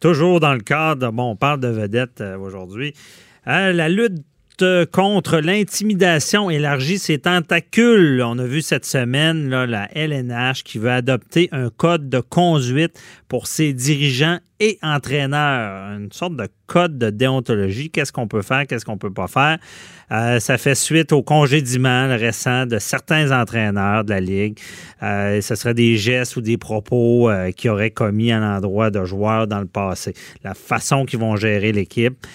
Toujours 0.00 0.40
dans 0.40 0.54
le 0.54 0.60
cadre, 0.60 1.12
bon, 1.12 1.32
on 1.32 1.36
parle 1.36 1.60
de 1.60 1.68
vedettes 1.68 2.20
euh, 2.22 2.38
aujourd'hui. 2.38 2.94
Euh, 3.46 3.72
la 3.72 3.88
lutte 3.88 4.24
contre 4.92 5.38
l'intimidation 5.38 6.50
élargit 6.50 6.98
ses 6.98 7.18
tentacules. 7.18 8.22
On 8.22 8.38
a 8.38 8.44
vu 8.44 8.60
cette 8.60 8.84
semaine 8.84 9.48
la 9.48 9.88
LNH 9.96 10.64
qui 10.64 10.78
veut 10.78 10.90
adopter 10.90 11.48
un 11.52 11.70
code 11.70 12.10
de 12.10 12.20
conduite 12.20 13.00
pour 13.26 13.46
ses 13.46 13.72
dirigeants 13.72 14.38
et 14.60 14.78
entraîneurs. 14.82 15.98
Une 15.98 16.12
sorte 16.12 16.36
de 16.36 16.46
code 16.66 16.98
de 16.98 17.10
déontologie. 17.10 17.90
Qu'est-ce 17.90 18.12
qu'on 18.12 18.28
peut 18.28 18.42
faire, 18.42 18.66
qu'est-ce 18.66 18.84
qu'on 18.84 18.98
peut 18.98 19.12
pas 19.12 19.26
faire? 19.26 19.58
Euh, 20.12 20.40
ça 20.40 20.58
fait 20.58 20.74
suite 20.74 21.12
au 21.12 21.22
congédiement 21.22 22.08
récent 22.08 22.66
de 22.66 22.78
certains 22.78 23.30
entraîneurs 23.30 24.04
de 24.04 24.10
la 24.10 24.20
Ligue. 24.20 24.58
Euh, 25.02 25.40
ce 25.40 25.54
serait 25.54 25.74
des 25.74 25.96
gestes 25.96 26.36
ou 26.36 26.40
des 26.40 26.58
propos 26.58 27.30
euh, 27.30 27.52
qui 27.52 27.68
auraient 27.68 27.92
commis 27.92 28.32
à 28.32 28.40
l'endroit 28.40 28.90
de 28.90 29.04
joueurs 29.04 29.46
dans 29.46 29.60
le 29.60 29.66
passé. 29.66 30.14
La 30.42 30.54
façon 30.54 31.04
qu'ils 31.04 31.20
vont 31.20 31.36
gérer 31.36 31.72
l'équipe. 31.72 32.26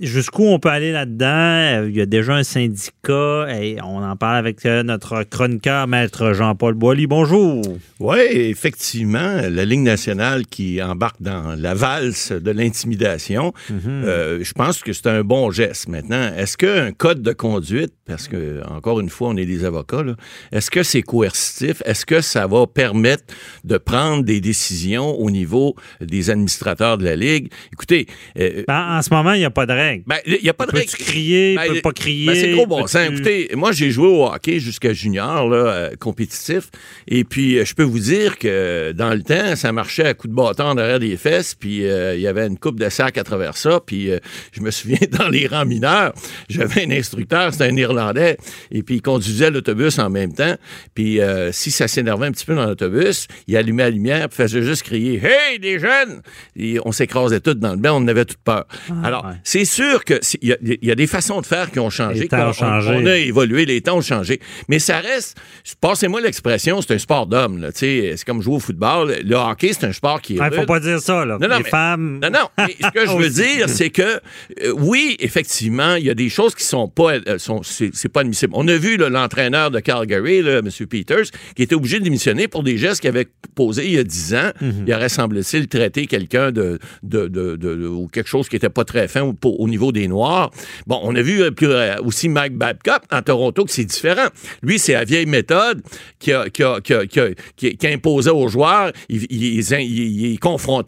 Jusqu'où 0.00 0.44
on 0.44 0.58
peut 0.58 0.68
aller 0.68 0.92
là-dedans? 0.92 1.86
Il 1.88 1.96
y 1.96 2.00
a 2.00 2.06
déjà 2.06 2.34
un 2.34 2.42
syndicat 2.42 3.46
et 3.50 3.78
on 3.82 4.02
en 4.02 4.16
parle 4.16 4.36
avec 4.36 4.64
notre 4.64 5.22
chroniqueur, 5.22 5.86
maître 5.86 6.32
Jean-Paul 6.32 6.74
Boilly. 6.74 7.06
Bonjour. 7.06 7.62
Oui, 8.00 8.18
effectivement, 8.30 9.40
la 9.48 9.64
Ligue 9.64 9.80
nationale 9.80 10.46
qui 10.46 10.82
embarque 10.82 11.20
dans 11.20 11.29
la 11.56 11.74
valse 11.74 12.32
de 12.32 12.50
l'intimidation, 12.50 13.52
mhm. 13.68 14.40
je 14.42 14.52
pense 14.52 14.80
que 14.82 14.92
c'est 14.92 15.06
un 15.06 15.22
bon 15.22 15.50
geste. 15.50 15.88
Maintenant, 15.88 16.32
est-ce 16.36 16.56
que 16.56 16.80
un 16.80 16.92
code 16.92 17.22
de 17.22 17.32
conduite, 17.32 17.92
parce 18.06 18.28
que, 18.28 18.62
encore 18.68 19.00
une 19.00 19.10
fois, 19.10 19.28
on 19.28 19.36
est 19.36 19.46
des 19.46 19.64
avocats, 19.64 20.04
est-ce 20.52 20.70
que 20.70 20.82
c'est 20.82 21.02
coercitif? 21.02 21.82
Est-ce 21.84 22.06
que 22.06 22.20
ça 22.20 22.46
va 22.46 22.66
permettre 22.66 23.24
de 23.64 23.78
prendre 23.78 24.24
des 24.24 24.40
décisions 24.40 25.18
au 25.18 25.30
niveau 25.30 25.74
des 26.00 26.30
administrateurs 26.30 26.98
de 26.98 27.04
la 27.04 27.16
Ligue? 27.16 27.50
Écoutez. 27.72 28.06
Euh, 28.38 28.64
ben, 28.66 28.98
en 28.98 29.02
ce 29.02 29.12
moment, 29.12 29.32
il 29.32 29.38
n'y 29.38 29.44
a 29.44 29.50
pas 29.50 29.66
de 29.66 29.72
règle. 29.72 30.04
Ben, 30.06 30.18
il 30.26 30.38
n'y 30.42 30.48
a 30.48 30.54
pas 30.54 30.66
de 30.66 30.72
règle. 30.72 30.90
Peux-tu 30.90 31.04
crier? 31.04 31.56
Ben, 31.56 31.68
peux 31.68 31.80
pas 31.80 31.92
crier? 31.92 32.26
Ben, 32.26 32.34
c'est 32.34 32.52
trop 32.52 32.66
bon 32.66 32.86
sens. 32.86 33.08
Écoutez, 33.10 33.50
moi, 33.54 33.72
j'ai 33.72 33.90
joué 33.90 34.06
au 34.06 34.26
hockey 34.26 34.60
jusqu'à 34.60 34.92
junior, 34.92 35.48
là, 35.48 35.56
euh, 35.56 35.90
compétitif. 35.98 36.70
Et 37.08 37.24
puis, 37.24 37.58
euh, 37.58 37.64
je 37.64 37.74
peux 37.74 37.82
vous 37.82 37.98
dire 37.98 38.38
que 38.38 38.92
dans 38.92 39.14
le 39.14 39.22
temps, 39.22 39.56
ça 39.56 39.72
marchait 39.72 40.06
à 40.06 40.14
coups 40.14 40.30
de 40.30 40.36
bâton 40.36 40.74
derrière 40.74 41.00
des 41.00 41.16
fesses. 41.20 41.54
Puis, 41.54 41.78
il 41.84 42.20
y 42.20 42.26
avait 42.26 42.46
une 42.46 42.58
coupe 42.58 42.78
de 42.78 42.88
sac 42.88 43.18
à 43.18 43.24
travers 43.24 43.56
ça. 43.56 43.80
Puis, 43.84 44.10
je 44.52 44.60
me 44.60 44.70
souviens, 44.70 44.98
dans 45.18 45.28
les 45.28 45.46
rangs 45.46 45.66
mineurs, 45.66 46.12
j'avais 46.48 46.86
un 46.86 46.90
instructeur, 46.90 47.52
c'était 47.52 47.64
un 47.64 47.76
Irlandais, 47.76 48.36
et 48.70 48.82
puis 48.82 48.96
il 48.96 49.02
conduisait 49.02 49.50
l'autobus 49.50 49.98
en 49.98 50.10
même 50.10 50.32
temps. 50.32 50.54
Puis 50.94 51.20
euh, 51.20 51.52
si 51.52 51.70
ça 51.70 51.88
s'énervait 51.88 52.26
un 52.26 52.32
petit 52.32 52.46
peu 52.46 52.54
dans 52.54 52.66
l'autobus, 52.66 53.26
il 53.46 53.56
allumait 53.56 53.84
la 53.84 53.90
lumière, 53.90 54.28
puis 54.28 54.36
faisait 54.36 54.62
juste 54.62 54.82
crier 54.82 55.20
Hey, 55.22 55.58
des 55.58 55.78
jeunes! 55.78 56.22
Et 56.56 56.78
on 56.84 56.92
s'écrasait 56.92 57.40
tous 57.40 57.54
dans 57.54 57.72
le 57.72 57.76
bain, 57.76 57.92
on 57.92 58.06
avait 58.08 58.24
toute 58.24 58.38
peur. 58.38 58.66
Ah, 58.88 58.94
Alors, 59.04 59.26
c'est 59.44 59.64
sûr 59.64 60.04
qu'il 60.04 60.20
y, 60.42 60.86
y, 60.86 60.90
a 60.90 60.94
des 60.94 61.06
façons 61.06 61.40
de 61.40 61.46
faire 61.46 61.70
qui 61.70 61.78
ont 61.78 61.90
changé. 61.90 62.20
Les 62.20 62.28
temps 62.28 62.48
ont 62.48 62.52
changé. 62.52 62.90
On, 62.90 63.06
a 63.06 63.16
évolué, 63.16 63.64
les 63.64 63.80
temps 63.80 63.98
ont 63.98 64.02
changé. 64.02 64.40
Mais 64.68 64.78
ça 64.78 64.98
reste, 64.98 65.38
passez-moi 65.80 66.20
l'expression, 66.20 66.80
c'est 66.82 66.94
un 66.94 66.98
sport 66.98 67.26
d'homme. 67.26 67.68
C'est 67.74 68.16
comme 68.26 68.42
jouer 68.42 68.56
au 68.56 68.60
football. 68.60 69.16
Le 69.24 69.36
hockey, 69.36 69.72
c'est 69.72 69.86
un 69.86 69.92
sport 69.92 70.20
qui 70.20 70.34
est. 70.34 70.36
Il 70.36 70.42
ne 70.42 70.50
faut 70.50 70.66
pas 70.66 70.80
dire 70.80 70.99
ça. 71.00 71.24
Là. 71.24 71.38
Non, 71.40 71.48
non, 71.48 71.58
les 71.58 71.64
femmes. 71.64 72.20
Non, 72.22 72.30
non. 72.30 72.66
ce 72.66 72.90
que 72.90 73.06
je 73.06 73.16
veux 73.16 73.30
dire, 73.30 73.68
c'est 73.68 73.90
que, 73.90 74.02
euh, 74.02 74.72
oui, 74.76 75.16
effectivement, 75.20 75.94
il 75.94 76.04
y 76.04 76.10
a 76.10 76.14
des 76.14 76.28
choses 76.28 76.54
qui 76.54 76.64
sont 76.64 76.88
pas, 76.88 77.14
euh, 77.14 77.38
sont, 77.38 77.62
c'est, 77.62 78.08
pas 78.08 78.20
admissible. 78.20 78.52
On 78.56 78.66
a 78.68 78.76
vu 78.76 78.96
l'entraîneur 78.96 79.70
de 79.70 79.80
Calgary, 79.80 80.42
là, 80.42 80.58
M. 80.58 80.68
Peters, 80.86 81.30
qui 81.56 81.62
était 81.62 81.74
obligé 81.74 81.98
de 81.98 82.04
démissionner 82.04 82.48
pour 82.48 82.62
des 82.62 82.76
gestes 82.78 83.00
qu'il 83.00 83.08
avait 83.08 83.28
posés 83.54 83.86
il 83.86 83.92
y 83.92 83.98
a 83.98 84.04
10 84.04 84.34
ans. 84.34 84.50
Mhm. 84.60 84.84
Il 84.86 84.94
aurait, 84.94 85.08
semble-t-il, 85.08 85.68
traité 85.68 86.06
quelqu'un 86.06 86.52
de, 86.52 86.78
de, 87.02 87.28
de, 87.28 87.86
ou 87.86 88.08
quelque 88.08 88.28
chose 88.28 88.48
qui 88.48 88.56
était 88.56 88.68
pas 88.68 88.84
très 88.84 89.08
fin 89.08 89.22
au, 89.22 89.34
au 89.42 89.68
niveau 89.68 89.92
des 89.92 90.08
Noirs. 90.08 90.50
Bon, 90.86 91.00
on 91.02 91.14
a 91.14 91.22
vu 91.22 91.42
euh, 91.42 91.96
aussi 92.04 92.28
Mike 92.28 92.56
Babcock 92.56 93.02
en 93.10 93.22
Toronto 93.22 93.64
que 93.64 93.70
c'est 93.70 93.84
différent. 93.84 94.28
Lui, 94.62 94.78
c'est 94.78 94.94
la 94.94 95.04
vieille 95.04 95.26
méthode 95.26 95.82
qui, 96.18 96.32
a, 96.32 96.48
qui, 96.48 96.62
a, 96.62 96.80
qui, 96.80 96.94
a, 96.94 97.06
qui, 97.06 97.76
qui 97.76 97.86
imposait 97.86 98.30
aux 98.30 98.48
joueurs. 98.48 98.92
Il, 99.08 99.26
il, 99.30 100.38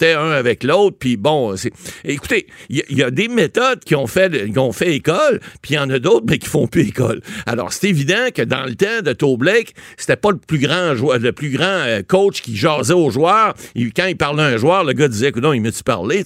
un 0.02 0.30
avec 0.30 0.64
l'autre. 0.64 0.96
Puis 0.98 1.16
bon, 1.16 1.54
écoutez, 2.04 2.46
il 2.68 2.82
y, 2.90 3.02
a 3.02 3.10
des 3.10 3.28
méthodes 3.28 3.84
qui 3.84 3.94
ont 3.94 4.06
fait, 4.06 4.50
qui 4.50 4.58
ont 4.58 4.72
fait 4.72 4.94
école 4.94 5.40
puis 5.60 5.74
il 5.74 5.76
y 5.76 5.78
en 5.78 5.90
a 5.90 5.98
d'autres, 5.98 6.26
mais 6.28 6.38
qui 6.38 6.48
font 6.48 6.66
plus 6.66 6.88
école. 6.88 7.20
Alors, 7.46 7.72
c'est 7.72 7.88
évident 7.88 8.28
que 8.34 8.42
dans 8.42 8.64
le 8.64 8.74
temps 8.74 9.02
de 9.02 9.12
Toe 9.12 9.36
Blake, 9.36 9.74
c'était 9.96 10.16
pas 10.16 10.30
le 10.30 10.38
plus 10.38 10.58
grand 10.58 10.94
joueur, 10.94 11.18
le 11.18 11.32
plus 11.32 11.50
grand 11.50 11.64
euh, 11.66 12.02
coach 12.02 12.42
qui 12.42 12.56
jasait 12.56 12.94
aux 12.94 13.10
joueurs. 13.10 13.54
quand 13.96 14.06
il 14.06 14.16
parlait 14.16 14.42
à 14.42 14.46
un 14.46 14.56
joueur, 14.56 14.84
le 14.84 14.92
gars 14.92 15.08
disait, 15.08 15.32
non, 15.36 15.52
il 15.52 15.60
m'a-tu 15.60 15.82
parlé? 15.82 16.24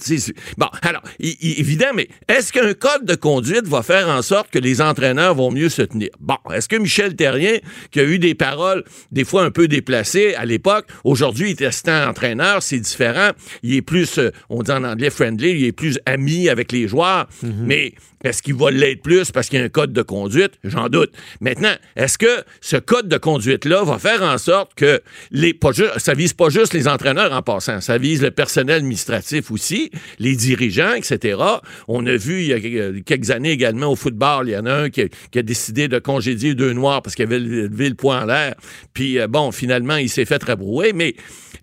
Bon, 0.57 0.67
alors, 0.81 1.01
évident, 1.19 1.87
mais 1.93 2.07
est-ce 2.27 2.51
qu'un 2.53 2.73
code 2.73 3.05
de 3.05 3.15
conduite 3.15 3.67
va 3.67 3.83
faire 3.83 4.07
en 4.09 4.21
sorte 4.21 4.49
que 4.49 4.59
les 4.59 4.81
entraîneurs 4.81 5.35
vont 5.35 5.51
mieux 5.51 5.69
se 5.69 5.81
tenir? 5.81 6.09
Bon, 6.19 6.37
est-ce 6.53 6.67
que 6.67 6.75
Michel 6.75 7.15
Terrien, 7.15 7.57
qui 7.91 7.99
a 7.99 8.03
eu 8.03 8.19
des 8.19 8.35
paroles 8.35 8.83
des 9.11 9.23
fois 9.23 9.43
un 9.43 9.51
peu 9.51 9.67
déplacées 9.67 10.35
à 10.35 10.45
l'époque, 10.45 10.85
aujourd'hui, 11.03 11.51
il 11.51 11.63
est 11.63 11.67
assistant 11.67 12.07
entraîneur, 12.07 12.63
c'est 12.63 12.79
différent. 12.79 13.31
Il 13.63 13.66
est 13.75 13.81
plus, 13.81 14.17
euh, 14.17 14.31
on 14.49 14.63
dit 14.63 14.71
en 14.71 14.83
anglais 14.83 15.09
friendly, 15.09 15.51
il 15.51 15.65
est 15.65 15.71
plus 15.71 15.99
ami 16.05 16.49
avec 16.49 16.71
les 16.71 16.87
joueurs. 16.87 17.27
Mm-hmm. 17.43 17.51
Mais 17.65 17.93
est-ce 18.23 18.41
qu'il 18.41 18.55
va 18.55 18.71
l'être 18.71 19.03
plus 19.03 19.31
parce 19.31 19.47
qu'il 19.47 19.59
y 19.59 19.61
a 19.61 19.65
un 19.65 19.69
code 19.69 19.93
de 19.93 20.01
conduite? 20.01 20.53
J'en 20.63 20.89
doute. 20.89 21.11
Maintenant, 21.39 21.73
est-ce 21.95 22.17
que 22.17 22.43
ce 22.61 22.77
code 22.77 23.07
de 23.07 23.17
conduite-là 23.17 23.83
va 23.83 23.99
faire 23.99 24.23
en 24.23 24.37
sorte 24.39 24.73
que 24.75 25.01
les, 25.31 25.53
pas 25.53 25.71
ça 25.97 26.13
vise 26.13 26.33
pas 26.33 26.49
juste 26.49 26.73
les 26.73 26.87
entraîneurs 26.87 27.31
en 27.31 27.43
passant, 27.43 27.79
ça 27.79 27.97
vise 27.97 28.23
le 28.23 28.31
personnel 28.31 28.77
administratif 28.77 29.51
aussi, 29.51 29.91
les 30.17 30.35
dirigeants, 30.35 30.93
etc. 30.93 31.39
On 31.87 32.05
a 32.07 32.15
vu 32.15 32.41
il 32.41 32.47
y 32.47 32.53
a 32.53 33.01
quelques 33.01 33.29
années 33.29 33.51
également 33.51 33.91
au 33.91 33.95
football, 33.95 34.47
il 34.47 34.53
y 34.53 34.57
en 34.57 34.65
a 34.65 34.73
un 34.73 34.89
qui 34.89 35.01
a, 35.01 35.41
décidé 35.43 35.87
de 35.87 35.99
congédier 35.99 36.55
deux 36.55 36.73
noirs 36.73 37.01
parce 37.03 37.15
qu'il 37.15 37.25
avait 37.25 37.39
levé 37.39 37.89
le 37.89 37.95
poing 37.95 38.23
en 38.23 38.25
l'air. 38.25 38.55
Puis 38.93 39.19
euh, 39.19 39.27
bon, 39.27 39.51
finalement, 39.51 39.97
il 39.97 40.09
s'est 40.09 40.25
fait 40.25 40.43
rabrouer. 40.43 40.91
Mais 40.93 41.15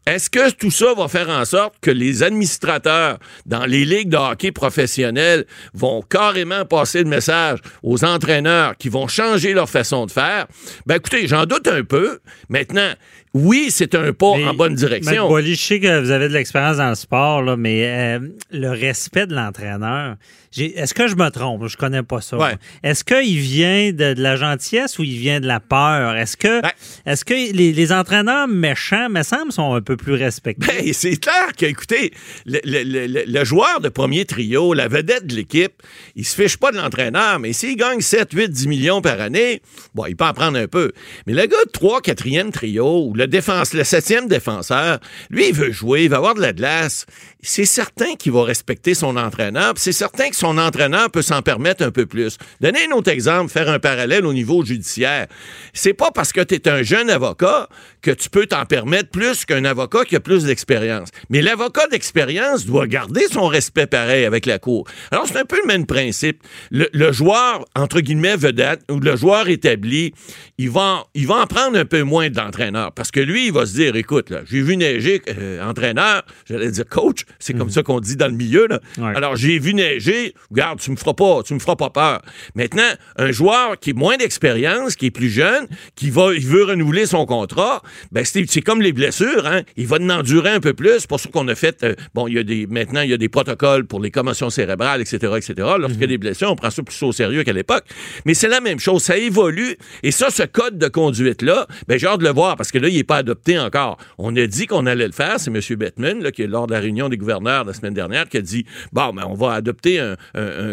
est-ce 0.06 0.30
que 0.30 0.50
tout 0.52 0.70
ça 0.70 0.94
va 0.94 1.08
faire 1.08 1.28
en 1.30 1.44
sorte 1.44 1.74
que 1.80 1.90
les 1.94 2.22
administrateurs 2.22 3.18
dans 3.46 3.64
les 3.64 3.84
ligues 3.84 4.10
de 4.10 4.16
hockey 4.16 4.52
professionnelles 4.52 5.46
vont 5.72 6.02
carrément 6.02 6.64
passer 6.64 6.98
le 7.02 7.08
message 7.08 7.60
aux 7.82 8.04
entraîneurs 8.04 8.76
qui 8.76 8.88
vont 8.88 9.08
changer 9.08 9.54
leur 9.54 9.68
façon 9.68 10.06
de 10.06 10.10
faire? 10.10 10.46
Ben 10.86 10.96
écoutez, 10.96 11.26
j'en 11.26 11.46
doute 11.46 11.68
un 11.68 11.84
peu. 11.84 12.18
Maintenant, 12.48 12.92
oui, 13.34 13.66
c'est 13.70 13.96
un 13.96 14.12
pas 14.12 14.26
en 14.26 14.54
bonne 14.54 14.76
direction. 14.76 15.36
je 15.40 15.54
sais 15.54 15.80
que 15.80 16.00
vous 16.00 16.12
avez 16.12 16.28
de 16.28 16.34
l'expérience 16.34 16.76
dans 16.76 16.88
le 16.88 16.94
sport, 16.94 17.42
là, 17.42 17.56
mais 17.56 17.84
euh, 17.84 18.28
le 18.52 18.70
respect 18.70 19.26
de 19.26 19.34
l'entraîneur, 19.34 20.16
est-ce 20.56 20.94
que 20.94 21.08
je 21.08 21.16
me 21.16 21.28
trompe? 21.30 21.66
Je 21.66 21.76
connais 21.76 22.02
pas 22.02 22.20
ça. 22.20 22.38
Est-ce 22.82 23.02
qu'il 23.02 23.38
vient 23.38 23.92
de, 23.92 24.14
la 24.16 24.36
gentillesse 24.36 24.98
ou 24.98 25.02
il 25.02 25.18
vient 25.18 25.40
de 25.40 25.46
la 25.46 25.58
peur? 25.58 26.16
Est-ce 26.16 26.36
que, 26.36 26.60
est 27.06 27.24
que 27.24 27.34
les, 27.34 27.92
entraîneurs 27.92 28.46
méchants, 28.46 29.08
me 29.10 29.22
semble, 29.22 29.52
sont 29.52 29.74
un 29.74 29.80
peu 29.80 29.96
plus 29.96 30.14
respectés? 30.14 30.66
Ben, 30.66 30.92
c'est 30.92 31.16
clair 31.16 31.52
que, 31.58 31.66
écoutez, 31.66 32.12
le, 32.46 33.44
joueur 33.44 33.80
de 33.80 33.88
premier 33.88 34.24
trio, 34.24 34.74
la 34.74 34.88
vedette 34.88 35.26
de 35.26 35.34
l'équipe, 35.34 35.82
il 36.14 36.24
se 36.24 36.40
fiche 36.40 36.56
pas 36.56 36.70
de 36.70 36.76
l'entraîneur, 36.76 37.40
mais 37.40 37.52
s'il 37.52 37.76
gagne 37.76 38.00
7, 38.00 38.32
8, 38.32 38.50
10 38.50 38.68
millions 38.68 39.00
par 39.02 39.20
année, 39.20 39.60
bon, 39.94 40.06
il 40.06 40.16
peut 40.16 40.24
en 40.24 40.32
prendre 40.32 40.58
un 40.58 40.68
peu. 40.68 40.92
Mais 41.26 41.32
le 41.32 41.46
gars 41.46 41.64
de 41.66 41.70
3, 41.72 42.00
4e 42.00 42.52
trio, 42.52 43.06
ou 43.06 43.14
le, 43.14 43.23
défense, 43.26 43.74
le 43.74 43.82
7e 43.82 44.28
défenseur, 44.28 44.98
lui, 45.30 45.48
il 45.48 45.54
veut 45.54 45.72
jouer, 45.72 46.04
il 46.04 46.10
va 46.10 46.16
avoir 46.18 46.34
de 46.34 46.40
la 46.40 46.52
glace. 46.52 47.06
C'est 47.42 47.66
certain 47.66 48.14
qu'il 48.16 48.32
va 48.32 48.44
respecter 48.44 48.94
son 48.94 49.16
entraîneur, 49.16 49.74
c'est 49.76 49.92
certain 49.92 50.30
que 50.30 50.36
son 50.36 50.56
entraîneur 50.56 51.10
peut 51.10 51.22
s'en 51.22 51.42
permettre 51.42 51.84
un 51.84 51.90
peu 51.90 52.06
plus. 52.06 52.38
Donner 52.60 52.86
un 52.90 52.96
autre 52.96 53.10
exemple, 53.10 53.50
faire 53.50 53.68
un 53.68 53.78
parallèle 53.78 54.24
au 54.24 54.32
niveau 54.32 54.64
judiciaire. 54.64 55.26
C'est 55.72 55.92
pas 55.92 56.10
parce 56.10 56.32
que 56.32 56.40
tu 56.40 56.54
es 56.54 56.68
un 56.68 56.82
jeune 56.82 57.10
avocat 57.10 57.68
que 58.00 58.10
tu 58.10 58.30
peux 58.30 58.46
t'en 58.46 58.64
permettre 58.66 59.10
plus 59.10 59.44
qu'un 59.44 59.64
avocat 59.64 60.04
qui 60.04 60.16
a 60.16 60.20
plus 60.20 60.44
d'expérience. 60.44 61.08
Mais 61.30 61.42
l'avocat 61.42 61.86
d'expérience 61.88 62.66
doit 62.66 62.86
garder 62.86 63.26
son 63.30 63.46
respect 63.46 63.86
pareil 63.86 64.24
avec 64.24 64.46
la 64.46 64.58
cour. 64.58 64.86
Alors, 65.10 65.26
c'est 65.26 65.38
un 65.38 65.44
peu 65.44 65.60
le 65.60 65.66
même 65.66 65.86
principe. 65.86 66.42
Le, 66.70 67.12
joueur, 67.12 67.64
entre 67.74 68.00
guillemets, 68.00 68.36
vedette, 68.36 68.80
ou 68.90 69.00
le 69.00 69.16
joueur 69.16 69.48
établi, 69.48 70.12
il 70.58 70.70
va, 70.70 71.04
il 71.14 71.26
va 71.26 71.36
en 71.36 71.46
prendre 71.46 71.78
un 71.78 71.84
peu 71.84 72.02
moins 72.02 72.28
de 72.30 72.36
l'entraîneur. 72.36 72.92
Parce 72.92 73.10
que 73.14 73.20
lui, 73.20 73.46
il 73.46 73.52
va 73.52 73.64
se 73.64 73.74
dire, 73.74 73.94
écoute, 73.94 74.30
là, 74.30 74.40
j'ai 74.44 74.60
vu 74.60 74.76
neiger, 74.76 75.22
euh, 75.28 75.64
entraîneur, 75.64 76.24
j'allais 76.46 76.70
dire 76.72 76.84
coach, 76.84 77.24
c'est 77.38 77.54
comme 77.54 77.68
mhm. 77.68 77.72
ça 77.72 77.82
qu'on 77.84 78.00
dit 78.00 78.16
dans 78.16 78.26
le 78.26 78.34
milieu, 78.34 78.66
là. 78.66 78.80
Alors, 79.14 79.36
j'ai 79.36 79.58
vu 79.60 79.72
neiger, 79.72 80.34
regarde, 80.50 80.80
tu 80.80 80.90
me 80.90 80.96
feras 80.96 81.14
pas, 81.14 81.42
tu 81.44 81.54
me 81.54 81.60
feras 81.60 81.76
pas 81.76 81.90
peur. 81.90 82.22
Maintenant, 82.56 82.82
un 83.16 83.30
joueur 83.30 83.78
qui 83.78 83.90
a 83.90 83.94
moins 83.94 84.16
d'expérience, 84.16 84.96
qui 84.96 85.06
est 85.06 85.10
plus 85.12 85.30
jeune, 85.30 85.68
qui 85.94 86.10
va, 86.10 86.34
il 86.34 86.44
veut 86.44 86.64
renouveler 86.64 87.06
son 87.06 87.24
contrat, 87.24 87.82
ben 88.10 88.24
c'est 88.24 88.62
comme 88.62 88.82
les 88.82 88.92
blessures, 88.92 89.46
hein. 89.46 89.62
Il 89.76 89.86
va 89.86 89.98
en 90.00 90.10
endurer 90.10 90.50
un 90.50 90.60
peu 90.60 90.74
plus. 90.74 91.00
C'est 91.00 91.08
pour 91.08 91.20
ça 91.20 91.28
qu'on 91.30 91.46
a 91.46 91.54
fait, 91.54 91.84
euh, 91.84 91.94
bon, 92.14 92.26
il 92.26 92.34
y 92.34 92.38
a 92.38 92.42
des, 92.42 92.66
maintenant, 92.66 93.02
il 93.02 93.10
y 93.10 93.14
a 93.14 93.16
des 93.16 93.28
protocoles 93.28 93.86
pour 93.86 94.00
les 94.00 94.10
commotions 94.10 94.50
cérébrales, 94.50 95.00
etc., 95.00 95.16
etc. 95.36 95.54
Lorsqu'il 95.78 96.00
y 96.00 96.04
a 96.04 96.06
mhm. 96.06 96.06
des 96.06 96.18
blessures, 96.18 96.50
on 96.50 96.56
prend 96.56 96.70
ça 96.70 96.82
plus 96.82 97.00
au 97.04 97.12
sérieux 97.12 97.44
qu'à 97.44 97.52
l'époque. 97.52 97.84
Mais 98.24 98.34
c'est 98.34 98.48
la 98.48 98.60
même 98.60 98.80
chose. 98.80 99.02
Ça 99.02 99.16
évolue. 99.16 99.76
Et 100.02 100.10
ça, 100.10 100.30
ce 100.30 100.42
code 100.42 100.78
de 100.78 100.88
conduite-là, 100.88 101.66
ben, 101.86 101.98
j'ai 101.98 102.06
hâte 102.06 102.20
de 102.20 102.24
le 102.24 102.32
voir 102.32 102.56
parce 102.56 102.72
que 102.72 102.78
là, 102.78 102.88
il 102.88 102.98
est 102.98 103.03
pas 103.04 103.16
adopté 103.16 103.58
encore. 103.58 103.98
On 104.18 104.34
a 104.36 104.46
dit 104.46 104.66
qu'on 104.66 104.86
allait 104.86 105.06
le 105.06 105.12
faire. 105.12 105.38
C'est 105.38 105.50
M. 105.50 105.60
Bettman, 105.76 106.22
là, 106.22 106.32
qui 106.32 106.42
est 106.42 106.46
lors 106.46 106.66
de 106.66 106.72
la 106.72 106.80
réunion 106.80 107.08
des 107.08 107.16
gouverneurs 107.16 107.64
la 107.64 107.72
semaine 107.72 107.94
dernière, 107.94 108.28
qui 108.28 108.38
a 108.38 108.40
dit 108.40 108.64
bon, 108.92 109.12
ben, 109.12 109.24
on 109.28 109.34
va 109.34 109.52
adopter 109.52 110.00
un, 110.00 110.16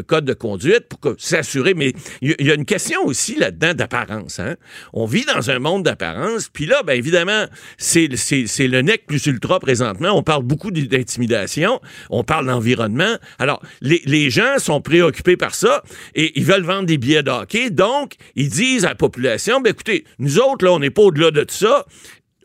code 0.03 0.25
de 0.25 0.33
conduite 0.33 0.87
pour 0.87 1.15
s'assurer. 1.17 1.73
Mais 1.73 1.93
il 2.21 2.35
y, 2.39 2.51
a 2.51 2.55
une 2.55 2.65
question 2.65 3.03
aussi 3.05 3.35
là-dedans 3.35 3.73
d'apparence. 3.73 4.39
Hein? 4.39 4.55
On 4.93 5.05
vit 5.05 5.25
dans 5.25 5.49
un 5.49 5.59
monde 5.59 5.83
d'apparence. 5.83 6.49
Puis 6.49 6.65
là, 6.65 6.83
ben, 6.83 6.93
évidemment, 6.93 7.45
c'est 7.77 8.07
le 8.07 8.81
nec 8.81 9.05
plus 9.05 9.25
ultra 9.25 9.59
présentement. 9.59 10.11
On 10.11 10.23
parle 10.23 10.43
beaucoup 10.43 10.71
d'intimidation. 10.71 11.79
On 12.09 12.23
parle 12.23 12.47
d'environnement. 12.47 13.15
Alors, 13.39 13.61
les, 13.81 14.29
gens 14.29 14.59
sont 14.59 14.81
préoccupés 14.81 15.35
par 15.35 15.55
ça 15.55 15.83
et 16.15 16.31
ils 16.39 16.45
veulent 16.45 16.63
vendre 16.63 16.85
des 16.85 16.97
billets 16.97 17.23
de. 17.23 17.69
Donc, 17.69 18.15
ils 18.35 18.49
disent 18.49 18.85
à 18.85 18.89
la 18.89 18.95
population, 18.95 19.61
ben 19.61 19.71
écoutez, 19.71 20.05
nous 20.19 20.39
autres, 20.39 20.65
là, 20.65 20.73
on 20.73 20.79
n'est 20.79 20.89
pas 20.89 21.01
au-delà 21.01 21.31
de 21.31 21.43
tout 21.43 21.55
ça 21.55 21.85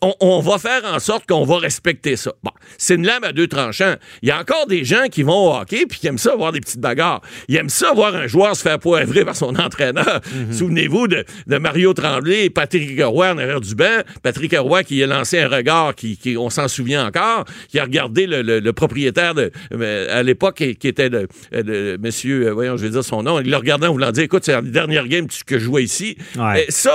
on, 0.02 0.40
va 0.40 0.58
faire 0.58 0.82
en 0.84 0.98
sorte 0.98 1.26
qu'on 1.26 1.44
va 1.44 1.58
respecter 1.58 2.16
ça. 2.16 2.32
Bon, 2.42 2.50
c'est 2.78 2.94
une 2.94 3.06
lame 3.06 3.24
à 3.24 3.32
deux 3.32 3.46
tranchants. 3.46 3.94
Il 4.22 4.28
y 4.28 4.30
a 4.32 4.38
encore 4.38 4.66
des 4.66 4.84
gens 4.84 5.06
qui 5.10 5.22
vont 5.22 5.50
au 5.50 5.54
hockey 5.54 5.86
puis 5.86 5.98
qui 5.98 6.06
aiment 6.06 6.18
ça 6.18 6.34
voir 6.36 6.52
des 6.52 6.60
petites 6.60 6.80
bagarres. 6.80 7.22
Ils 7.48 7.56
aiment 7.56 7.68
ça 7.68 7.92
voir 7.94 8.14
un 8.14 8.26
joueur 8.26 8.54
se 8.56 8.62
faire 8.62 8.78
poivrer 8.78 9.24
par 9.24 9.36
son 9.36 9.54
entraîneur. 9.58 10.20
Mhm. 10.34 10.52
Souvenez-vous 10.52 11.08
de, 11.08 11.24
Mario 11.46 11.94
Tremblay 11.94 12.44
et 12.44 12.50
Patrick 12.50 13.00
Roy 13.02 13.32
en 13.32 13.38
arrière 13.38 13.60
du 13.60 13.74
banc. 13.74 14.02
Patrick 14.22 14.54
Roy 14.56 14.84
qui 14.84 15.02
a 15.02 15.06
lancé 15.06 15.40
un 15.40 15.48
regard 15.48 15.94
qui, 15.94 16.36
on 16.38 16.50
s'en 16.50 16.68
souvient 16.68 17.06
encore, 17.06 17.44
qui 17.68 17.78
a 17.78 17.84
regardé 17.84 18.26
le, 18.26 18.72
propriétaire 18.72 19.34
de, 19.34 19.50
euh, 19.72 20.06
à 20.10 20.22
l'époque 20.22 20.56
qui, 20.56 20.88
était 20.88 21.08
de, 21.08 21.26
monsieur, 22.00 22.48
euh, 22.48 22.52
voyons, 22.52 22.76
je 22.76 22.84
vais 22.84 22.90
dire 22.90 23.04
son 23.04 23.22
nom, 23.22 23.40
il 23.40 23.50
le 23.50 23.56
regardait 23.56 23.86
en 23.86 23.92
voulant 23.92 24.12
dire, 24.12 24.24
écoute, 24.24 24.44
c'est 24.44 24.52
la 24.52 24.62
dernière 24.62 25.08
game 25.08 25.26
que 25.46 25.58
je 25.58 25.64
jouais 25.64 25.84
ici. 25.84 26.16
ça, 26.68 26.92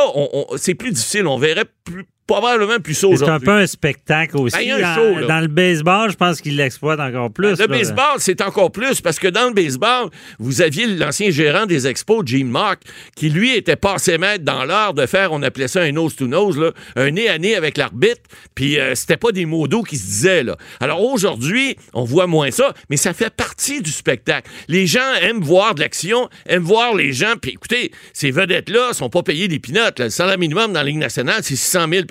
c'est 0.58 0.76
plus 0.76 0.92
difficile. 0.92 1.26
On 1.28 1.38
verrait 1.38 1.66
plus 1.84 2.06
probablement 2.28 2.80
plus 2.80 2.94
ça 2.94 3.08
C'est 3.16 3.30
un 3.30 3.40
peu 3.40 3.52
un 3.52 3.68
spectacle 3.68 4.38
aussi. 4.38 4.58
Ben, 4.58 5.28
dans 5.28 5.40
le 5.40 5.48
baseball, 5.48 6.12
je 6.12 6.16
pense 6.16 6.42
qu'il 6.42 6.56
l'exploite 6.56 7.00
encore 7.00 7.32
plus. 7.32 7.60
le 7.60 7.68
baseball, 7.68 8.18
c'est 8.20 8.42
encore 8.42 8.72
plus 8.72 9.02
parce 9.02 9.20
que 9.20 9.28
dans 9.28 9.48
le 9.48 9.54
baseball, 9.54 10.10
vous 10.40 10.62
aviez 10.62 10.88
l'ancien 10.88 11.30
gérant 11.30 11.66
des 11.66 11.88
expos, 11.88 12.26
Gene 12.26 12.48
Mock, 12.48 12.80
qui 13.16 13.30
lui 13.30 13.56
était 13.56 13.76
passé 13.76 14.18
maître 14.18 14.44
dans 14.44 14.64
l'art 14.66 14.94
de 14.94 15.06
faire, 15.06 15.32
on 15.32 15.42
appelait 15.42 15.68
ça 15.68 15.82
un 15.82 15.92
nose-to-nose, 15.92 16.74
un 16.96 17.12
nez 17.12 17.28
à 17.28 17.38
nez 17.38 17.56
avec 17.56 17.78
l'arbitre, 17.78 18.22
puis 18.56 18.80
euh, 18.80 18.96
c'était 18.96 19.18
pas 19.18 19.32
des 19.32 19.46
mots 19.46 19.68
d'eau 19.68 19.84
qui 19.84 19.98
se 19.98 20.06
disaient. 20.06 20.44
Là. 20.44 20.56
Alors 20.80 21.04
aujourd'hui, 21.04 21.76
on 21.94 22.04
voit 22.04 22.28
moins 22.28 22.52
ça, 22.52 22.74
mais 22.90 22.98
ça 22.98 23.14
fait 23.14 23.34
partie 23.34 23.82
du 23.82 23.92
spectacle. 23.92 24.50
Les 24.68 24.88
gens 24.88 25.00
aiment 25.22 25.42
voir 25.42 25.76
de 25.76 25.82
l'action, 25.82 26.30
aiment 26.46 26.64
voir 26.64 26.96
les 26.96 27.14
gens, 27.14 27.34
puis 27.42 27.52
écoutez, 27.52 27.92
ces 28.14 28.32
vedettes-là 28.32 28.94
sont 28.94 29.10
pas 29.10 29.24
payées 29.24 29.48
des 29.48 29.60
pinottes. 29.60 30.00
Le 30.00 30.10
salaire 30.10 30.38
minimum 30.38 30.74
dans 30.74 30.80
la 30.80 30.86
Ligue 30.86 30.98
nationale, 30.98 31.40
c'est 31.42 31.56
600 31.56 31.88
000 31.92 32.06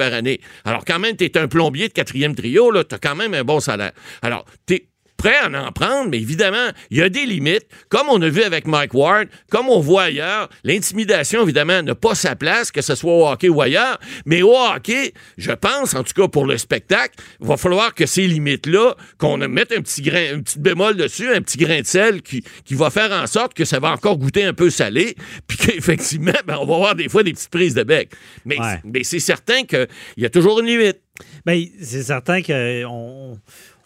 Alors, 0.65 0.85
quand 0.85 0.99
même, 0.99 1.17
tu 1.17 1.25
es 1.25 1.39
un 1.39 1.49
plombier 1.49 1.89
de 1.89 1.93
quatrième 1.93 2.35
trio, 2.35 2.73
tu 2.85 2.95
as 2.95 2.99
quand 2.99 3.17
même 3.17 3.35
un 3.35 3.45
bon 3.45 3.61
salaire. 3.61 3.93
Alors, 4.23 4.45
tu 4.67 4.90
prêt 5.21 5.37
à 5.37 5.49
en 5.51 5.71
prendre, 5.71 6.09
mais 6.09 6.19
évidemment, 6.19 6.71
il 6.91 6.97
y 6.97 7.03
a 7.03 7.11
des 7.11 7.27
limites. 7.27 7.67
Comme 7.91 8.09
on 8.09 8.21
a 8.23 8.29
vu 8.31 8.43
avec 8.43 8.67
Mike 8.67 8.95
Ward, 8.95 9.29
comme 9.51 9.69
on 9.69 9.79
voit 9.79 10.05
ailleurs, 10.05 10.49
l'intimidation, 10.65 11.43
évidemment, 11.43 11.83
n'a 11.83 11.95
pas 11.95 12.15
sa 12.15 12.37
place, 12.37 12.73
que 12.73 12.81
ce 12.81 12.95
soit 12.95 13.13
au 13.13 13.29
hockey 13.29 13.51
ou 13.51 13.61
ailleurs. 13.61 13.99
Mais 14.25 14.41
au 14.41 14.57
hockey, 14.57 15.13
je 15.37 15.53
pense, 15.53 15.95
en 15.95 16.05
tout 16.05 16.15
cas 16.15 16.27
pour 16.29 16.47
le 16.47 16.57
spectacle, 16.57 17.17
il 17.39 17.47
va 17.47 17.59
falloir 17.59 17.95
que 17.95 18.07
ces 18.07 18.27
limites-là, 18.27 18.95
qu'on 19.19 19.37
mette 19.37 19.73
un 19.73 19.83
petit 19.83 20.01
grain, 20.01 20.37
un 20.37 20.41
petit 20.41 20.59
bémol 20.59 20.97
dessus, 20.97 21.31
un 21.31 21.43
petit 21.43 21.59
grain 21.59 21.83
de 21.83 21.87
sel 21.87 22.23
qui, 22.23 22.43
qui 22.65 22.75
va 22.75 22.89
faire 22.89 23.13
en 23.13 23.27
sorte 23.27 23.53
que 23.53 23.67
ça 23.67 23.79
va 23.79 23.93
encore 23.93 24.17
goûter 24.17 24.45
un 24.45 24.55
peu 24.55 24.71
salé, 24.71 25.17
puis 25.47 25.59
qu'effectivement, 25.59 26.33
ben, 26.47 26.57
on 26.59 26.65
va 26.65 26.77
avoir 26.77 26.95
des 26.95 27.11
fois 27.11 27.23
des 27.23 27.35
petites 27.35 27.51
prises 27.51 27.75
de 27.75 27.83
bec. 27.83 28.11
Mais, 28.47 28.57
mais 28.85 29.05
c'est 29.05 29.21
certain 29.21 29.65
qu'il 29.65 29.87
y 30.17 30.25
a 30.25 30.31
toujours 30.31 30.61
une 30.61 30.67
limite. 30.67 31.01
Bien, 31.45 31.67
c'est 31.83 32.05
certain 32.05 32.41
qu'on 32.41 33.39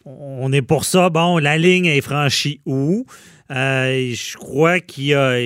on 0.05 0.53
est 0.53 0.63
pour 0.63 0.85
ça. 0.85 1.11
Bon, 1.11 1.39
la 1.39 1.59
ligne 1.59 1.87
est 1.87 2.01
franchie 2.01 2.61
où? 2.67 3.07
Euh, 3.51 4.15
je 4.15 4.39
crois 4.39 4.81
qu'il 4.81 5.05
y 5.05 5.15
a, 5.15 5.37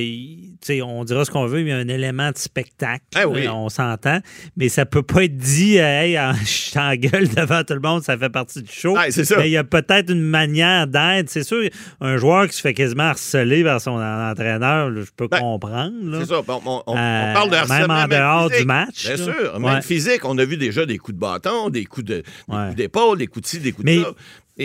on 0.85 1.05
dira 1.05 1.25
ce 1.25 1.33
qu'on 1.33 1.47
veut, 1.47 1.65
mais 1.65 1.65
il 1.65 1.69
y 1.69 1.73
a 1.73 1.79
un 1.79 1.89
élément 1.89 2.31
de 2.31 2.39
spectacle. 2.39 3.03
Ah 3.17 3.27
oui. 3.27 3.49
on 3.49 3.69
s'entend. 3.69 4.21
Mais 4.57 4.69
ça 4.69 4.87
peut 4.87 5.03
pas 5.03 5.25
être 5.25 5.37
dit, 5.37 5.81
euh, 5.81 6.03
hey, 6.03 6.13
je 6.45 6.73
t'engueule 6.73 7.29
devant 7.29 7.65
tout 7.65 7.75
le 7.75 7.81
monde, 7.81 8.05
ça 8.05 8.17
fait 8.17 8.29
partie 8.29 8.63
du 8.63 8.71
show. 8.71 8.95
Ah, 8.97 9.11
ça. 9.11 9.37
Mais 9.39 9.49
il 9.49 9.53
y 9.53 9.57
a 9.57 9.65
peut-être 9.65 10.13
une 10.13 10.23
manière 10.23 10.87
d'être. 10.87 11.29
C'est 11.29 11.43
sûr, 11.43 11.69
un 12.01 12.17
joueur 12.19 12.47
qui 12.47 12.57
se 12.57 12.61
fait 12.61 12.73
quasiment 12.73 13.05
harceler 13.05 13.65
par 13.65 13.81
son 13.81 14.01
entraîneur, 14.01 14.93
je 14.95 15.11
peux 15.17 15.27
ben, 15.27 15.41
comprendre. 15.41 16.21
C'est 16.21 16.27
ça. 16.27 16.41
on, 16.47 16.83
on, 16.87 16.97
euh, 16.97 17.33
parle 17.35 17.51
de 17.51 17.57
harcèlement. 17.57 17.95
Même 17.95 18.05
en 18.05 18.09
dehors 18.09 18.51
du 18.51 18.65
match. 18.65 19.07
Bien 19.07 19.17
sûr. 19.17 19.59
Même 19.59 19.83
physique, 19.83 20.25
on 20.25 20.39
a 20.39 20.45
vu 20.45 20.57
déjà 20.57 20.87
des 20.87 20.99
coups 20.99 21.17
de 21.17 21.21
bâton, 21.21 21.69
des 21.69 21.85
coups 21.85 22.07
d'épaule, 22.07 23.19
des, 23.19 23.27
coups 23.27 23.43
de 23.43 23.49
ci, 23.49 23.59
des 23.59 23.73
coups 23.73 23.87
de 23.87 24.03
ça. 24.03 24.15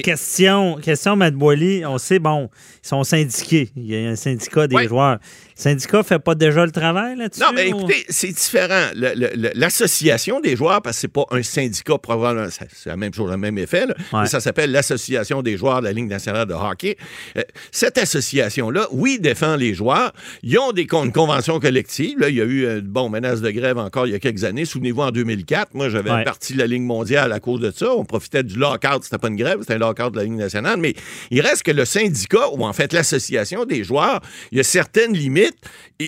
Question, 0.02 0.78
question, 0.82 1.16
Matt 1.16 1.36
Boily. 1.36 1.86
On 1.86 1.98
sait, 1.98 2.20
bon, 2.20 2.50
ils 2.84 2.88
sont 2.88 3.04
syndiqués. 3.04 3.70
Il 3.76 3.86
y 3.86 3.96
a 3.96 4.10
un 4.10 4.16
syndicat 4.16 4.68
des 4.68 4.88
joueurs. 4.88 5.20
Le 5.58 5.62
syndicat 5.62 5.98
ne 6.00 6.04
fait 6.04 6.20
pas 6.20 6.36
déjà 6.36 6.66
le 6.66 6.72
travail 6.72 7.16
là-dessus? 7.18 7.42
Non, 7.42 7.52
mais 7.54 7.68
écoutez, 7.70 8.06
c'est 8.10 8.32
différent. 8.32 8.90
L'association 8.96 10.40
des 10.40 10.56
joueurs, 10.56 10.82
parce 10.82 10.98
que 10.98 11.02
c'est 11.02 11.08
pas 11.08 11.26
un 11.32 11.44
syndicat, 11.44 11.98
probablement, 11.98 12.48
c'est 12.50 12.90
la 12.90 12.98
même 12.98 13.14
chose, 13.14 13.30
le 13.30 13.38
même 13.38 13.58
effet, 13.58 13.86
mais 14.14 14.28
ça 14.28 14.40
s'appelle 14.40 14.72
l'Association 14.72 15.42
des 15.42 15.58
joueurs 15.58 15.82
de 15.82 15.86
la 15.86 15.94
Ligue 15.94 16.08
nationale 16.08 16.48
de 16.48 16.54
hockey. 16.54 16.98
Euh, 17.38 17.42
cette 17.72 17.98
association-là, 17.98 18.88
oui, 18.92 19.20
défend 19.20 19.56
les 19.56 19.74
joueurs. 19.74 20.14
Ils 20.44 20.58
ont 20.58 20.72
des 20.72 20.88
une 21.02 21.12
convention 21.12 21.60
collective. 21.60 22.20
Là, 22.20 22.30
il 22.30 22.36
y 22.36 22.42
a 22.42 22.46
eu, 22.46 22.68
une 22.68 22.82
bon, 22.82 23.10
menace 23.10 23.42
de 23.42 23.50
grève 23.50 23.78
encore 23.78 24.06
il 24.06 24.12
y 24.12 24.16
a 24.16 24.20
quelques 24.20 24.44
années. 24.44 24.66
Souvenez-vous, 24.66 25.02
en 25.02 25.12
2004, 25.12 25.74
moi, 25.74 25.90
j'avais 25.90 26.12
ouais. 26.12 26.24
parti 26.24 26.54
de 26.54 26.60
la 26.60 26.68
Ligue 26.68 26.84
mondiale 26.84 27.32
à 27.32 27.40
cause 27.40 27.62
de 27.62 27.72
ça. 27.72 27.94
On 27.96 28.06
profitait 28.06 28.44
du 28.44 28.58
lockout. 28.58 29.04
C'était 29.04 29.18
pas 29.18 29.30
une 29.30 29.36
grève, 29.36 29.58
c'était 29.62 29.76
un 29.76 29.80
lockout 29.80 30.12
de 30.12 30.18
la 30.18 30.24
Ligue 30.24 30.34
nationale. 30.34 30.78
Mais 30.80 30.94
il 31.32 31.42
reste 31.42 31.64
que 31.64 31.72
le 31.72 31.86
syndicat, 31.86 32.50
ou 32.52 32.66
en 32.66 32.74
fait 32.74 32.94
l'association 32.94 33.66
des 33.66 33.84
joueurs, 33.84 34.22
il 34.52 34.58
y 34.58 34.62
a 34.62 34.64
certaines 34.64 35.14
limites 35.14 35.43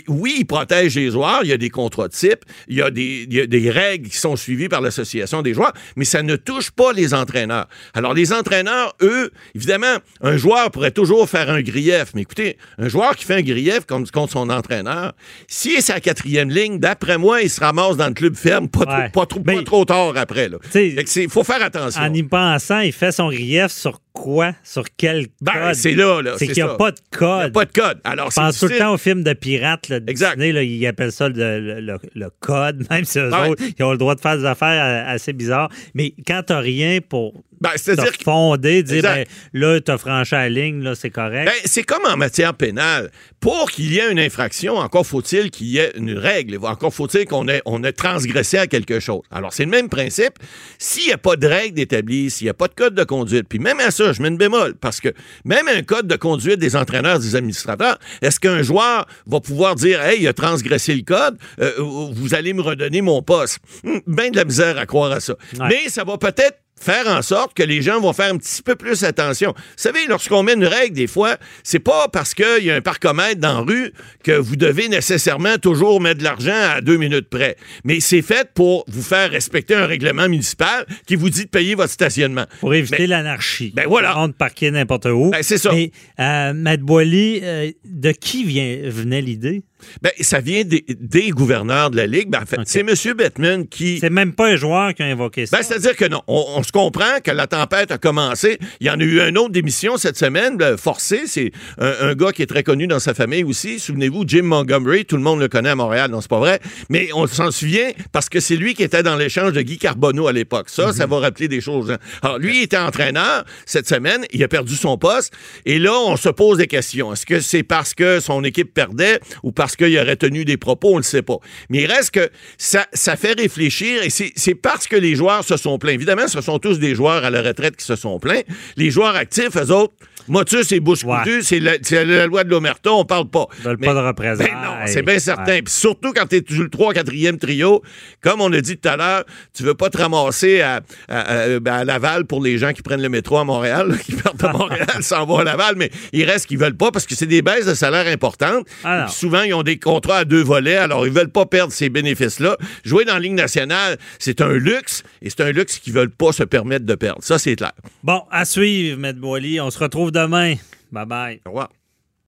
oui, 0.07 0.35
il 0.39 0.45
protège 0.45 0.95
les 0.95 1.11
joueurs, 1.11 1.41
il 1.43 1.49
y 1.49 1.53
a 1.53 1.57
des 1.57 1.69
contrats 1.69 2.09
types, 2.09 2.43
il 2.67 2.77
y 2.77 2.81
a 2.81 2.91
des, 2.91 3.25
des 3.25 3.69
règles 3.69 4.09
qui 4.09 4.17
sont 4.17 4.35
suivies 4.35 4.69
par 4.69 4.81
l'association 4.81 5.41
des 5.41 5.53
joueurs, 5.53 5.73
mais 5.95 6.05
ça 6.05 6.23
ne 6.23 6.35
touche 6.35 6.71
pas 6.71 6.91
les 6.93 7.13
entraîneurs. 7.13 7.67
Alors, 7.93 8.13
les 8.13 8.33
entraîneurs, 8.33 8.95
eux, 9.01 9.31
évidemment, 9.53 9.97
un 10.21 10.37
joueur 10.37 10.71
pourrait 10.71 10.91
toujours 10.91 11.29
faire 11.29 11.49
un 11.49 11.61
grief, 11.61 12.11
mais 12.13 12.21
écoutez, 12.21 12.57
un 12.77 12.87
joueur 12.87 13.15
qui 13.15 13.25
fait 13.25 13.35
un 13.35 13.41
grief 13.41 13.85
contre, 13.85 14.11
contre 14.11 14.33
son 14.33 14.49
entraîneur, 14.49 15.13
si 15.47 15.71
est 15.71 15.81
sa 15.81 15.99
quatrième 15.99 16.49
ligne, 16.49 16.79
d'après 16.79 17.17
moi, 17.17 17.41
il 17.41 17.49
se 17.49 17.59
ramasse 17.59 17.97
dans 17.97 18.07
le 18.07 18.13
club 18.13 18.35
ferme 18.35 18.67
pas, 18.67 18.85
trop, 18.85 19.11
pas, 19.13 19.25
trop, 19.25 19.39
pas 19.39 19.63
trop 19.63 19.85
tard 19.85 20.13
après. 20.17 20.49
Il 20.73 21.29
faut 21.29 21.43
faire 21.43 21.61
attention. 21.61 22.01
En 22.01 22.13
y 22.13 22.23
pensant, 22.23 22.79
il 22.79 22.93
fait 22.93 23.11
son 23.11 23.29
grief 23.29 23.71
sur 23.71 23.99
quoi? 24.15 24.53
Sur 24.63 24.85
quel 24.97 25.27
ben, 25.41 25.51
code? 25.53 25.73
c'est 25.75 25.93
là, 25.93 26.21
C'est 26.37 26.47
qu'il 26.47 26.63
n'y 26.63 26.69
a 26.69 26.75
pas 26.75 26.91
de 26.91 26.99
code. 27.11 27.29
Il 27.29 27.43
n'y 27.43 27.43
a 27.43 27.49
pas 27.51 27.65
de 27.65 27.71
code. 27.71 28.01
Alors, 28.03 28.31
Je 28.31 28.35
pense 28.35 28.59
tout 28.59 28.67
le 28.67 28.77
temps 28.79 28.93
au 28.93 28.97
film 28.97 29.23
de 29.23 29.33
pirates. 29.33 29.89
Là, 29.89 29.99
exact. 30.07 30.37
Disney, 30.37 30.51
là, 30.53 30.63
ils 30.63 30.87
appellent 30.87 31.11
ça 31.11 31.29
le, 31.29 31.81
le, 31.81 32.29
code, 32.39 32.87
même 32.89 33.05
si 33.05 33.19
eux 33.19 33.31
autres, 33.33 33.61
ils 33.77 33.83
ont 33.83 33.91
le 33.91 33.97
droit 33.97 34.15
de 34.15 34.21
faire 34.21 34.37
des 34.37 34.45
affaires 34.45 35.07
assez 35.07 35.33
bizarres. 35.33 35.69
Mais 35.93 36.15
quand 36.25 36.41
tu 36.47 36.53
n'as 36.53 36.59
rien 36.59 36.99
pour 37.07 37.43
ben, 37.61 37.71
te 37.75 38.23
fonder, 38.23 38.83
dire 38.83 39.03
ben, 39.03 39.25
là, 39.53 39.79
tu 39.79 39.91
as 39.91 39.97
franchi 39.97 40.33
la 40.33 40.49
ligne, 40.49 40.81
là, 40.83 40.95
c'est 40.95 41.09
correct. 41.09 41.45
Ben, 41.45 41.53
c'est 41.65 41.83
comme 41.83 42.05
en 42.05 42.17
matière 42.17 42.53
pénale. 42.53 43.11
Pour 43.39 43.69
qu'il 43.71 43.93
y 43.93 43.99
ait 43.99 44.11
une 44.11 44.19
infraction, 44.19 44.77
encore 44.77 45.05
faut-il 45.05 45.51
qu'il 45.51 45.67
y 45.67 45.77
ait 45.77 45.91
une 45.95 46.17
règle. 46.17 46.57
Encore 46.63 46.93
faut-il 46.93 47.25
qu'on 47.25 47.47
ait, 47.47 47.61
on 47.65 47.83
ait 47.83 47.91
transgressé 47.91 48.57
à 48.57 48.67
quelque 48.67 48.99
chose. 48.99 49.21
Alors, 49.31 49.53
c'est 49.53 49.65
le 49.65 49.69
même 49.69 49.89
principe. 49.89 50.33
S'il 50.79 51.07
n'y 51.07 51.13
a 51.13 51.17
pas 51.17 51.35
de 51.35 51.45
règle 51.47 51.79
établie, 51.79 52.29
s'il 52.29 52.45
n'y 52.45 52.49
a 52.49 52.53
pas 52.53 52.67
de 52.67 52.73
code 52.73 52.95
de 52.95 53.03
conduite, 53.03 53.47
puis 53.47 53.59
même 53.59 53.79
à 53.79 53.91
ça, 53.91 54.13
je 54.13 54.21
mets 54.21 54.29
une 54.29 54.37
bémol, 54.37 54.75
parce 54.75 54.99
que 54.99 55.09
même 55.43 55.67
un 55.67 55.83
code 55.83 56.07
de 56.07 56.15
conduite 56.15 56.57
des 56.57 56.75
entraîneurs, 56.75 57.19
des 57.19 57.35
administrateurs, 57.35 57.99
est-ce 58.21 58.39
qu'un 58.39 58.63
joueur 58.63 59.05
va 59.27 59.39
pouvoir 59.39 59.75
dire, 59.75 60.01
hey, 60.01 60.21
il 60.21 60.27
a 60.27 60.33
transgressé 60.33 60.95
le 60.95 61.03
code, 61.03 61.37
euh, 61.59 61.73
vous 61.79 62.33
allez 62.33 62.53
me 62.53 62.61
redonner 62.61 63.01
mon 63.01 63.21
poste? 63.21 63.59
Hum, 63.85 64.01
ben 64.07 64.31
de 64.31 64.37
la 64.37 64.45
misère 64.45 64.77
à 64.77 64.85
croire 64.85 65.11
à 65.11 65.19
ça. 65.19 65.35
Mais 65.59 65.89
ça 65.89 66.03
va 66.03 66.17
peut-être 66.17 66.64
faire 66.79 67.07
en 67.07 67.21
sorte 67.21 67.53
que 67.55 67.63
les 67.63 67.81
gens 67.81 67.99
vont 67.99 68.13
faire 68.13 68.33
un 68.33 68.37
petit 68.37 68.61
peu 68.61 68.75
plus 68.75 69.03
attention. 69.03 69.53
Vous 69.55 69.63
savez, 69.75 70.05
lorsqu'on 70.07 70.43
met 70.43 70.53
une 70.53 70.65
règle, 70.65 70.95
des 70.95 71.07
fois, 71.07 71.37
c'est 71.63 71.79
pas 71.79 72.07
parce 72.09 72.33
qu'il 72.33 72.63
y 72.63 72.71
a 72.71 72.75
un 72.75 72.81
parcomètre 72.81 73.39
dans 73.39 73.59
la 73.59 73.73
rue 73.73 73.93
que 74.23 74.33
vous 74.33 74.55
devez 74.55 74.89
nécessairement 74.89 75.57
toujours 75.57 76.01
mettre 76.01 76.19
de 76.19 76.23
l'argent 76.23 76.51
à 76.53 76.81
deux 76.81 76.97
minutes 76.97 77.29
près. 77.29 77.57
Mais 77.83 77.99
c'est 77.99 78.21
fait 78.21 78.49
pour 78.53 78.85
vous 78.87 79.01
faire 79.01 79.31
respecter 79.31 79.75
un 79.75 79.85
règlement 79.85 80.27
municipal 80.27 80.85
qui 81.07 81.15
vous 81.15 81.29
dit 81.29 81.45
de 81.45 81.49
payer 81.49 81.75
votre 81.75 81.91
stationnement. 81.91 82.45
Pour 82.59 82.73
éviter 82.73 83.07
l'anarchie. 83.07 83.71
Ben 83.75 83.87
voilà. 83.87 84.19
On 84.19 84.31
parquer 84.31 84.71
n'importe 84.71 85.05
où. 85.05 85.31
Ben, 85.31 85.43
c'est 85.43 85.57
ça. 85.57 85.71
Mais, 85.71 85.91
euh, 86.19 86.53
Matt 86.53 86.81
Boily, 86.81 87.39
euh, 87.43 87.71
de 87.85 88.11
qui 88.11 88.43
vient, 88.43 88.79
venait 88.83 89.21
l'idée? 89.21 89.63
Ben, 90.01 90.11
ça 90.21 90.39
vient 90.39 90.63
des, 90.63 90.85
des 90.87 91.29
gouverneurs 91.29 91.89
de 91.91 91.97
la 91.97 92.07
Ligue. 92.07 92.29
Ben, 92.29 92.41
en 92.43 92.45
fait, 92.45 92.57
c'est 92.65 92.79
M. 92.81 92.93
Bettman 93.15 93.67
qui... 93.67 93.99
C'est 93.99 94.09
même 94.09 94.33
pas 94.33 94.47
un 94.47 94.55
joueur 94.55 94.93
qui 94.93 95.03
a 95.03 95.05
invoqué 95.05 95.45
ça. 95.45 95.57
Ben, 95.57 95.63
c'est-à-dire 95.63 95.95
que 95.95 96.05
non. 96.05 96.21
On, 96.27 96.45
on 96.57 96.63
se 96.63 96.71
comprend 96.71 97.19
que 97.23 97.31
la 97.31 97.47
tempête 97.47 97.91
a 97.91 97.97
commencé. 97.97 98.59
Il 98.79 98.87
y 98.87 98.89
en 98.89 98.99
a 98.99 99.03
eu 99.03 99.21
un 99.21 99.35
autre 99.35 99.51
d'émission 99.51 99.97
cette 99.97 100.17
semaine, 100.17 100.57
ben, 100.57 100.77
forcé. 100.77 101.23
C'est 101.27 101.51
un, 101.79 101.93
un 102.09 102.13
gars 102.15 102.31
qui 102.31 102.41
est 102.41 102.47
très 102.47 102.63
connu 102.63 102.87
dans 102.87 102.99
sa 102.99 103.13
famille 103.13 103.43
aussi. 103.43 103.79
Souvenez-vous, 103.79 104.23
Jim 104.27 104.43
Montgomery. 104.43 105.05
Tout 105.05 105.17
le 105.17 105.23
monde 105.23 105.39
le 105.39 105.47
connaît 105.47 105.69
à 105.69 105.75
Montréal. 105.75 106.11
Non, 106.11 106.21
c'est 106.21 106.29
pas 106.29 106.39
vrai. 106.39 106.59
Mais 106.89 107.09
on 107.13 107.27
s'en 107.27 107.51
souvient 107.51 107.89
parce 108.11 108.29
que 108.29 108.39
c'est 108.39 108.55
lui 108.55 108.73
qui 108.73 108.83
était 108.83 109.03
dans 109.03 109.15
l'échange 109.15 109.53
de 109.53 109.61
Guy 109.61 109.77
Carbonneau 109.77 110.27
à 110.27 110.33
l'époque. 110.33 110.69
Ça, 110.69 110.93
ça 110.93 111.05
va 111.05 111.19
rappeler 111.19 111.47
des 111.47 111.61
choses. 111.61 111.91
hein. 111.91 111.97
Alors, 112.21 112.37
lui, 112.37 112.59
il 112.59 112.63
était 112.63 112.77
entraîneur 112.77 113.45
cette 113.65 113.87
semaine. 113.87 114.25
Il 114.31 114.43
a 114.43 114.47
perdu 114.47 114.75
son 114.75 114.97
poste. 114.97 115.33
Et 115.65 115.79
là, 115.79 115.93
on 116.05 116.17
se 116.17 116.29
pose 116.29 116.57
des 116.57 116.67
questions. 116.67 117.13
Est-ce 117.13 117.25
que 117.25 117.39
c'est 117.39 117.63
parce 117.63 117.93
que 117.93 118.19
son 118.19 118.43
équipe 118.43 118.73
perdait 118.73 119.19
ou 119.43 119.51
parce 119.51 119.74
qu'il 119.77 119.97
aurait 119.97 120.15
tenu 120.15 120.45
des 120.45 120.57
propos? 120.57 120.89
On 120.89 120.93
ne 120.93 120.99
le 120.99 121.03
sait 121.03 121.21
pas. 121.21 121.37
Mais 121.69 121.83
il 121.83 121.91
reste 121.91 122.11
que 122.11 122.29
ça, 122.57 122.85
ça 122.93 123.15
fait 123.15 123.33
réfléchir 123.33 124.03
et 124.03 124.09
c'est 124.09 124.55
parce 124.55 124.87
que 124.87 124.95
les 124.95 125.15
joueurs 125.15 125.43
se 125.43 125.57
sont 125.57 125.77
plaints. 125.77 125.93
Évidemment, 125.93 126.27
ce 126.27 126.41
sont 126.41 126.59
tous 126.59 126.79
des 126.79 126.95
joueurs 126.95 127.23
à 127.23 127.29
la 127.29 127.41
retraite 127.41 127.75
qui 127.75 127.85
se 127.85 127.95
sont 127.95 128.19
plaints. 128.19 128.41
Les 128.77 128.91
joueurs 128.91 129.15
actifs, 129.15 129.55
eux 129.55 129.71
autres, 129.71 129.93
motus 130.27 130.71
et 130.71 130.79
bouche 130.79 131.03
Ouais. 131.03 131.41
c'est 131.41 131.59
la, 131.59 131.73
c'est 131.81 132.03
la 132.05 132.25
loi 132.27 132.43
de 132.43 132.49
l'Omerta, 132.49 132.91
on 132.91 133.05
parle 133.05 133.27
pas. 133.29 133.47
Ils 133.59 133.63
veulent 133.65 133.77
Mais- 133.79 133.87
pas 133.87 133.93
de 133.93 133.99
représailles. 133.99 134.47
ben 134.47 134.61
non, 134.63 134.75
c'est 134.85 135.01
bien 135.03 135.19
certain. 135.19 135.59
Puis 135.61 135.73
surtout 135.73 136.13
quand 136.13 136.25
tu 136.27 136.37
es 136.37 136.43
le 136.49 136.69
3 136.69 136.93
4e 136.93 137.37
trio, 137.37 137.81
comme 138.21 138.41
on 138.41 138.51
a 138.53 138.61
dit 138.61 138.77
tout 138.77 138.87
à 138.89 138.97
l'heure, 138.97 139.23
tu 139.53 139.63
veux 139.63 139.73
pas 139.75 139.89
te 139.89 139.97
ramasser 139.97 140.61
à, 140.61 140.81
à- 141.07 141.19
à- 141.19 141.59
ben, 141.59 141.73
à 141.73 141.83
Laval 141.83 142.25
pour 142.25 142.41
les 142.43 142.57
gens 142.57 142.73
qui 142.73 142.81
prennent 142.81 143.01
le 143.01 143.09
métro 143.09 143.37
à 143.37 143.43
Montréal, 143.43 143.89
là, 143.89 143.97
qui 144.03 144.13
partent 144.13 144.43
à 144.43 144.51
Montréal 144.51 144.87
s'en 145.01 145.25
vont 145.25 145.37
à 145.37 145.43
Laval, 145.43 145.75
mais 145.77 145.91
il 146.13 146.23
reste 146.23 146.47
qu'ils 146.47 146.57
veulent 146.59 146.77
pas 146.77 146.91
parce 146.91 147.05
que 147.05 147.15
c'est 147.15 147.25
des 147.27 147.41
baisses 147.41 147.65
de 147.65 147.73
salaire 147.73 148.07
importantes. 148.07 148.65
Ah 148.83 149.07
souvent, 149.09 149.41
ils 149.43 149.53
ont 149.53 149.63
des 149.63 149.77
contrats 149.79 150.17
à 150.19 150.25
deux 150.25 150.41
volets, 150.43 150.77
alors 150.77 151.05
ils 151.05 151.13
veulent 151.13 151.29
pas 151.31 151.45
perdre 151.45 151.71
ces 151.73 151.89
bénéfices-là. 151.89 152.57
Jouer 152.83 153.05
dans 153.05 153.13
la 153.13 153.19
Ligue 153.19 153.33
nationale, 153.33 153.97
c'est 154.19 154.41
un 154.41 154.53
luxe, 154.53 155.03
et 155.21 155.29
c'est 155.29 155.41
un 155.41 155.51
luxe 155.51 155.77
qu'ils 155.79 155.93
veulent 155.93 156.09
pas 156.09 156.31
se 156.31 156.43
permettre 156.43 156.85
de 156.85 156.95
perdre. 156.95 157.19
Ça, 157.23 157.37
c'est 157.37 157.55
clair. 157.55 157.71
Bon, 158.03 158.23
à 158.31 158.45
suivre, 158.45 158.97
Maître 158.99 159.19
Boily. 159.19 159.59
On 159.59 159.69
se 159.71 159.79
retrouve 159.79 160.11
demain. 160.15 160.55
Bye 160.91 161.05
bye. 161.05 161.39
Au 161.45 161.49
revoir. 161.49 161.84